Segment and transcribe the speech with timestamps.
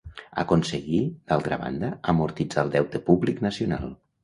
[0.43, 1.01] Aconseguí,
[1.33, 3.89] d'altra banda, amortitzar el deute públic nacional.